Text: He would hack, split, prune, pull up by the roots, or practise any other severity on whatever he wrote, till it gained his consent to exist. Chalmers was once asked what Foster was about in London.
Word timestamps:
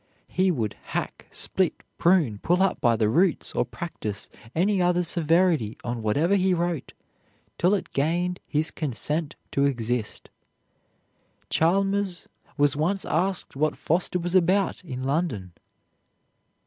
He 0.29 0.49
would 0.49 0.75
hack, 0.81 1.27
split, 1.29 1.83
prune, 1.99 2.39
pull 2.39 2.63
up 2.63 2.81
by 2.81 2.95
the 2.95 3.07
roots, 3.07 3.53
or 3.53 3.63
practise 3.63 4.29
any 4.55 4.81
other 4.81 5.03
severity 5.03 5.77
on 5.83 6.01
whatever 6.01 6.35
he 6.35 6.55
wrote, 6.55 6.93
till 7.59 7.75
it 7.75 7.91
gained 7.93 8.39
his 8.47 8.71
consent 8.71 9.35
to 9.51 9.65
exist. 9.65 10.31
Chalmers 11.51 12.27
was 12.57 12.75
once 12.75 13.05
asked 13.05 13.55
what 13.55 13.77
Foster 13.77 14.17
was 14.17 14.33
about 14.33 14.83
in 14.83 15.03
London. 15.03 15.53